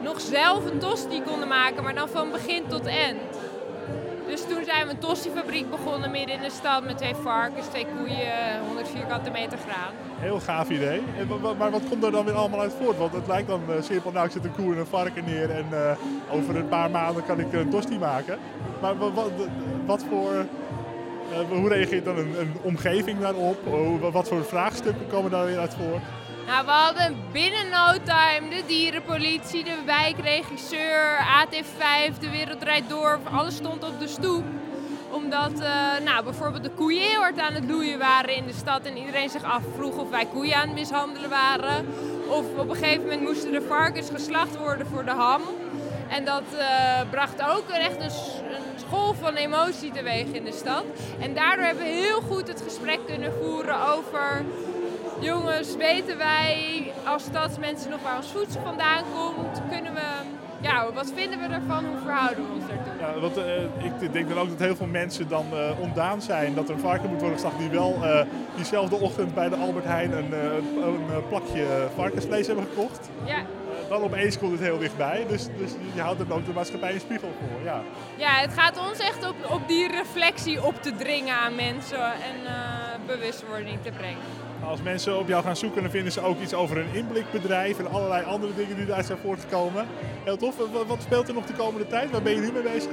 nog 0.00 0.20
zelf 0.20 0.70
een 0.70 0.78
tosti 0.78 1.22
konden 1.22 1.48
maken, 1.48 1.82
maar 1.82 1.94
dan 1.94 2.08
van 2.08 2.30
begin 2.30 2.66
tot 2.68 2.86
eind. 2.86 3.20
Dus 4.26 4.40
toen 4.40 4.64
zijn 4.64 4.86
we 4.86 4.92
een 4.92 4.98
tostifabriek 4.98 5.70
begonnen 5.70 6.10
midden 6.10 6.34
in 6.34 6.42
de 6.42 6.50
stad 6.50 6.84
met 6.84 6.98
twee 6.98 7.14
varkens, 7.14 7.66
twee 7.66 7.86
koeien, 7.96 8.60
100 8.66 8.88
vierkante 8.88 9.30
meter 9.30 9.58
graan. 9.58 9.92
Heel 10.18 10.40
gaaf 10.40 10.70
idee. 10.70 11.02
Maar 11.58 11.70
wat 11.70 11.82
komt 11.88 12.04
er 12.04 12.10
dan 12.10 12.24
weer 12.24 12.34
allemaal 12.34 12.60
uit 12.60 12.72
voort? 12.80 12.98
Want 12.98 13.12
het 13.12 13.26
lijkt 13.26 13.48
dan 13.48 13.62
uh, 13.68 13.82
simpel, 13.82 14.12
nou 14.12 14.26
ik 14.26 14.32
zet 14.32 14.44
een 14.44 14.54
koe 14.54 14.72
en 14.72 14.78
een 14.78 14.86
varken 14.86 15.24
neer 15.24 15.50
en 15.50 15.66
uh, 15.72 15.92
over 16.30 16.56
een 16.56 16.68
paar 16.68 16.90
maanden 16.90 17.24
kan 17.24 17.40
ik 17.40 17.52
een 17.52 17.70
tosti 17.70 17.98
maken. 17.98 18.38
Maar 18.80 18.98
wat, 18.98 19.30
wat 19.86 20.04
voor, 20.08 20.32
uh, 20.32 21.58
hoe 21.58 21.68
reageert 21.68 22.04
dan 22.04 22.18
een, 22.18 22.40
een 22.40 22.52
omgeving 22.62 23.20
daarop? 23.20 23.58
Wat 24.12 24.28
voor 24.28 24.44
vraagstukken 24.44 25.06
komen 25.06 25.30
daar 25.30 25.44
weer 25.44 25.58
uit 25.58 25.74
voort? 25.74 26.02
Nou, 26.46 26.64
we 26.64 26.70
hadden 26.70 27.16
binnen 27.32 27.68
no 27.68 27.92
time 28.04 28.48
de 28.48 28.62
dierenpolitie, 28.66 29.64
de 29.64 29.76
wijkregisseur, 29.84 31.18
AT5, 31.18 32.18
de 32.20 32.30
Wereld 32.30 32.88
Door. 32.88 33.18
Alles 33.32 33.54
stond 33.54 33.84
op 33.84 34.00
de 34.00 34.08
stoep. 34.08 34.44
Omdat 35.10 35.52
uh, 35.60 35.68
nou, 36.04 36.24
bijvoorbeeld 36.24 36.62
de 36.62 36.70
koeien 36.70 37.16
hard 37.16 37.38
aan 37.38 37.54
het 37.54 37.64
loeien 37.68 37.98
waren 37.98 38.34
in 38.34 38.46
de 38.46 38.52
stad. 38.52 38.82
En 38.82 38.96
iedereen 38.96 39.30
zich 39.30 39.42
afvroeg 39.42 39.96
of 39.96 40.10
wij 40.10 40.26
koeien 40.26 40.54
aan 40.54 40.68
het 40.68 40.78
mishandelen 40.78 41.30
waren. 41.30 41.86
Of 42.28 42.44
op 42.56 42.70
een 42.70 42.76
gegeven 42.76 43.02
moment 43.02 43.20
moesten 43.20 43.52
de 43.52 43.62
varkens 43.62 44.10
geslacht 44.10 44.56
worden 44.56 44.86
voor 44.86 45.04
de 45.04 45.10
ham. 45.10 45.42
En 46.08 46.24
dat 46.24 46.42
uh, 46.54 47.00
bracht 47.10 47.42
ook 47.42 47.68
echt 47.68 48.00
een, 48.00 48.10
een 48.54 48.88
golf 48.90 49.16
van 49.18 49.34
emotie 49.34 49.92
teweeg 49.92 50.26
in 50.26 50.44
de 50.44 50.52
stad. 50.52 50.84
En 51.20 51.34
daardoor 51.34 51.64
hebben 51.64 51.84
we 51.84 51.90
heel 51.90 52.20
goed 52.20 52.48
het 52.48 52.62
gesprek 52.62 52.98
kunnen 53.06 53.32
voeren 53.32 53.88
over 53.88 54.44
jongens, 55.22 55.76
weten 55.76 56.18
wij 56.18 56.82
als 57.04 57.22
stadsmensen 57.22 57.90
nog 57.90 58.02
waar 58.02 58.16
ons 58.16 58.30
voedsel 58.30 58.60
vandaan 58.64 59.04
komt? 59.14 59.62
Kunnen 59.70 59.94
we, 59.94 60.00
ja, 60.60 60.92
wat 60.92 61.12
vinden 61.14 61.38
we 61.38 61.54
ervan? 61.54 61.84
Hoe 61.84 61.98
verhouden 61.98 62.44
we 62.46 62.52
ons 62.54 62.66
daartoe? 62.66 62.92
Ja, 63.00 63.20
want, 63.20 63.38
uh, 63.38 64.04
ik 64.04 64.12
denk 64.12 64.28
dan 64.28 64.38
ook 64.38 64.48
dat 64.48 64.58
heel 64.58 64.76
veel 64.76 64.86
mensen 64.86 65.28
dan 65.28 65.46
uh, 65.52 65.80
ontdaan 65.80 66.22
zijn 66.22 66.54
dat 66.54 66.68
er 66.68 66.74
een 66.74 66.80
varken 66.80 67.08
moet 67.08 67.20
worden 67.20 67.38
geslacht 67.38 67.58
die 67.58 67.68
wel 67.68 67.98
uh, 68.02 68.20
diezelfde 68.56 68.96
ochtend 68.96 69.34
bij 69.34 69.48
de 69.48 69.56
Albert 69.56 69.84
Heijn 69.84 70.12
een, 70.12 70.32
een 70.82 71.28
plakje 71.28 71.88
varkensvlees 71.94 72.46
hebben 72.46 72.66
gekocht. 72.74 73.10
Ja. 73.24 73.42
dan 73.88 74.02
opeens 74.02 74.38
komt 74.38 74.52
het 74.52 74.60
heel 74.60 74.78
dichtbij, 74.78 75.24
dus, 75.28 75.46
dus 75.58 75.70
je 75.94 76.00
houdt 76.00 76.20
er 76.20 76.32
ook 76.32 76.46
de 76.46 76.52
maatschappij 76.52 76.94
een 76.94 77.00
spiegel 77.00 77.32
voor. 77.40 77.64
Ja, 77.64 77.80
ja 78.16 78.30
het 78.30 78.52
gaat 78.52 78.88
ons 78.88 78.98
echt 78.98 79.28
op, 79.28 79.50
op 79.50 79.68
die 79.68 79.88
reflectie 79.88 80.64
op 80.64 80.82
te 80.82 80.96
dringen 80.96 81.34
aan 81.34 81.54
mensen 81.54 82.04
en 82.04 82.36
bewustwording 83.06 83.78
te 83.82 83.90
brengen. 83.90 84.51
Als 84.64 84.82
mensen 84.82 85.18
op 85.18 85.28
jou 85.28 85.42
gaan 85.42 85.56
zoeken, 85.56 85.82
dan 85.82 85.90
vinden 85.90 86.12
ze 86.12 86.20
ook 86.20 86.40
iets 86.40 86.54
over 86.54 86.78
een 86.78 86.94
inblikbedrijf 86.94 87.78
en 87.78 87.90
allerlei 87.90 88.24
andere 88.24 88.54
dingen 88.54 88.76
die 88.76 88.86
daar 88.86 89.04
zijn 89.04 89.18
voortgekomen. 89.18 89.86
Heel 90.24 90.36
tof. 90.36 90.54
Wat 90.86 91.02
speelt 91.02 91.28
er 91.28 91.34
nog 91.34 91.46
de 91.46 91.52
komende 91.52 91.86
tijd? 91.86 92.10
Waar 92.10 92.22
ben 92.22 92.34
je 92.34 92.40
nu 92.40 92.52
mee 92.52 92.62
bezig? 92.62 92.90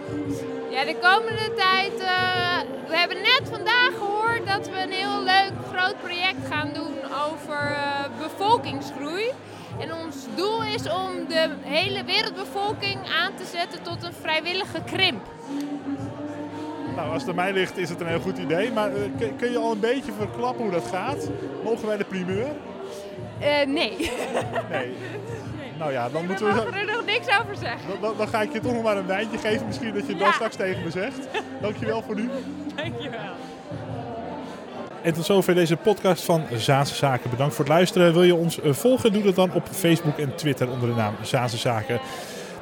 Ja, 0.70 0.86
de 0.86 0.96
komende 1.02 1.54
tijd. 1.56 1.94
Uh, 1.94 2.88
we 2.88 2.98
hebben 2.98 3.18
net 3.18 3.42
vandaag 3.50 3.92
gehoord 3.98 4.48
dat 4.48 4.70
we 4.70 4.82
een 4.82 4.92
heel 4.92 5.24
leuk 5.24 5.52
groot 5.74 6.02
project 6.02 6.48
gaan 6.50 6.70
doen 6.74 6.96
over 7.30 7.72
uh, 7.72 8.06
bevolkingsgroei. 8.20 9.32
En 9.80 9.94
ons 9.94 10.16
doel 10.36 10.64
is 10.64 10.90
om 10.90 11.28
de 11.28 11.50
hele 11.62 12.04
wereldbevolking 12.04 12.98
aan 13.22 13.36
te 13.36 13.46
zetten 13.46 13.82
tot 13.82 14.04
een 14.04 14.14
vrijwillige 14.22 14.82
krimp. 14.86 15.28
Nou, 17.00 17.12
als 17.12 17.22
het 17.22 17.30
aan 17.30 17.36
mij 17.36 17.54
ligt 17.54 17.78
is 17.78 17.90
het 17.90 18.02
een 18.02 18.08
heel 18.08 18.20
goed 18.20 18.38
idee. 18.38 18.72
Maar 18.72 18.90
uh, 18.90 18.98
kun, 19.38 19.52
je 19.52 19.58
al 19.58 19.72
een 19.72 19.80
beetje 19.80 20.12
verklappen 20.18 20.64
hoe 20.64 20.72
dat 20.72 20.88
gaat? 20.88 21.30
Mogen 21.64 21.88
wij 21.88 21.98
de 21.98 22.04
primeur? 22.04 22.48
Uh, 23.42 23.66
nee. 23.66 24.12
nee. 24.70 24.96
Nou 25.78 25.92
ja, 25.92 26.10
dan 26.10 26.26
moeten 26.26 26.48
we... 26.48 26.54
mogen 26.54 26.74
er 26.74 26.86
nog 26.86 27.06
niks 27.06 27.28
over 27.40 27.56
zeggen. 27.56 28.02
Dan, 28.02 28.14
dan, 28.18 28.28
ga 28.28 28.42
ik 28.42 28.54
je 28.54 28.60
toch 28.60 28.74
nog 28.74 28.84
maar 28.84 28.98
een 28.98 29.06
wijntje 29.06 29.38
geven. 29.38 29.68
Misschien 29.68 29.94
dat 29.94 30.06
je 30.06 30.12
het 30.12 30.20
dan 30.20 30.34
straks 30.34 30.56
tegen 30.56 30.84
me 30.84 30.90
zegt. 30.90 31.28
Dankjewel 31.62 32.02
voor 32.02 32.16
nu. 32.16 32.30
Dankjewel. 32.76 33.34
En 35.02 35.14
tot 35.14 35.26
zover 35.26 35.56
deze 35.56 35.76
podcast 35.76 36.24
van 36.24 36.44
Zaanse 36.56 36.96
Zaken. 36.96 37.30
Bedankt 37.30 37.56
voor 37.56 37.66
het 37.66 37.74
luisteren. 37.74 38.14
Wil 38.14 38.24
je 38.24 38.36
ons 38.36 38.62
eh, 38.62 38.74
volgen? 38.74 39.14
Doe 39.14 39.24
dat 39.24 39.36
dan 39.36 39.54
op 39.54 39.68
Facebook 39.72 40.18
en 40.18 40.36
Twitter 40.36 40.70
onder 40.70 40.90
de 40.90 40.96
naam 40.96 41.16
Zaanse 41.22 41.58
Zaken. 41.58 42.00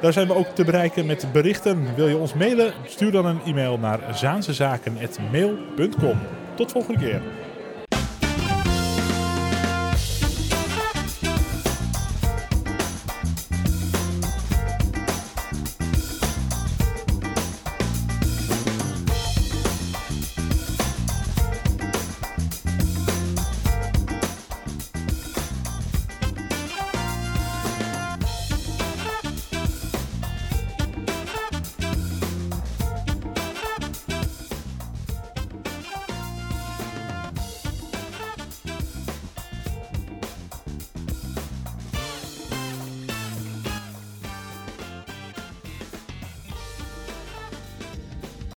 Daar 0.02 0.14
zijn 0.14 0.28
we 0.28 0.36
ook 0.36 0.48
te 0.48 0.64
bereiken 0.64 1.06
met 1.06 1.28
berichten. 1.32 1.96
Wil 1.96 2.08
je 2.08 2.18
ons 2.18 2.34
mailen? 2.34 2.74
Stuur 2.86 3.12
dan 3.12 3.26
een 3.26 3.42
e-mail 3.46 3.78
naar 3.78 4.00
zaansezaken.mail.com. 4.12 6.18
Tot 6.56 6.72
volgende 6.72 7.00
keer. 7.00 7.22